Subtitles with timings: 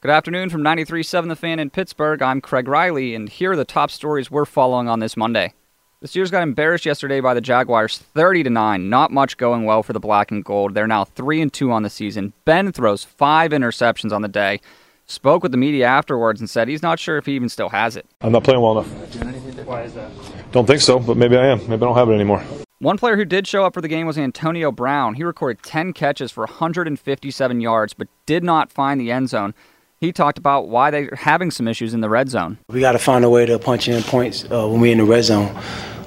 [0.00, 2.22] Good afternoon from 93.7 The Fan in Pittsburgh.
[2.22, 5.54] I'm Craig Riley, and here are the top stories we're following on this Monday.
[5.98, 8.88] The Steelers got embarrassed yesterday by the Jaguars 30 to 9.
[8.88, 10.74] Not much going well for the black and gold.
[10.74, 12.32] They're now 3 and 2 on the season.
[12.44, 14.60] Ben throws 5 interceptions on the day.
[15.06, 17.96] Spoke with the media afterwards and said he's not sure if he even still has
[17.96, 18.06] it.
[18.20, 19.66] I'm not playing well enough.
[19.66, 20.12] Why is that?
[20.52, 21.58] Don't think so, but maybe I am.
[21.62, 22.44] Maybe I don't have it anymore.
[22.78, 25.14] One player who did show up for the game was Antonio Brown.
[25.14, 29.54] He recorded 10 catches for 157 yards, but did not find the end zone.
[30.00, 32.58] He talked about why they're having some issues in the red zone.
[32.68, 35.04] We got to find a way to punch in points uh, when we're in the
[35.04, 35.54] red zone.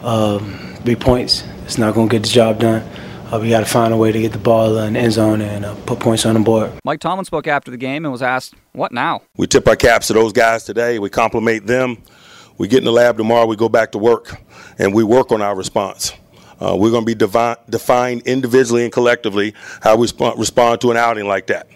[0.01, 2.83] Um, three points, it's not going to get the job done.
[3.31, 5.41] Uh, we got to find a way to get the ball in the end zone
[5.41, 6.71] and uh, put points on the board.
[6.85, 9.23] Mike Tomlin spoke after the game and was asked, What now?
[9.35, 10.97] We tip our caps to those guys today.
[10.97, 11.97] We compliment them.
[12.57, 14.39] We get in the lab tomorrow, we go back to work,
[14.77, 16.13] and we work on our response.
[16.61, 20.91] Uh, we're going to be devi- defined individually and collectively how we sp- respond to
[20.91, 21.67] an outing like that.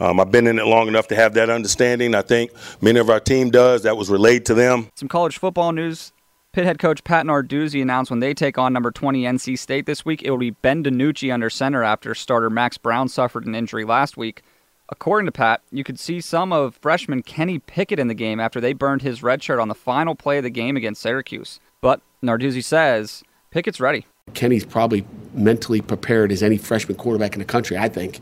[0.00, 2.14] Um, I've been in it long enough to have that understanding.
[2.14, 3.82] I think many of our team does.
[3.82, 4.88] That was relayed to them.
[4.94, 6.12] Some college football news.
[6.52, 10.04] Pitt head coach Pat Narduzzi announced when they take on number 20 NC State this
[10.04, 13.84] week, it will be Ben DiNucci under center after starter Max Browne suffered an injury
[13.84, 14.42] last week.
[14.88, 18.60] According to Pat, you could see some of freshman Kenny Pickett in the game after
[18.60, 21.60] they burned his red shirt on the final play of the game against Syracuse.
[21.82, 24.06] But Narduzzi says Pickett's ready.
[24.32, 28.20] Kenny's probably mentally prepared as any freshman quarterback in the country, I think.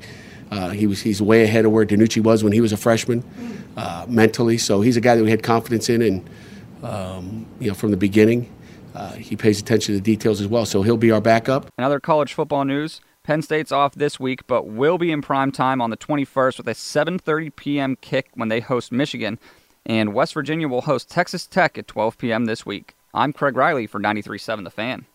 [0.50, 3.24] Uh, he was he's way ahead of where DiNucci was when he was a freshman
[3.76, 4.58] uh, mentally.
[4.58, 6.30] So he's a guy that we had confidence in, and
[6.82, 8.52] um, you know from the beginning,
[8.94, 10.66] uh, he pays attention to the details as well.
[10.66, 11.68] So he'll be our backup.
[11.76, 15.80] Another college football news: Penn State's off this week, but will be in prime time
[15.80, 17.96] on the 21st with a 7:30 p.m.
[18.00, 19.38] kick when they host Michigan,
[19.84, 22.44] and West Virginia will host Texas Tech at 12 p.m.
[22.44, 22.94] this week.
[23.12, 25.06] I'm Craig Riley for 93.7 The Fan.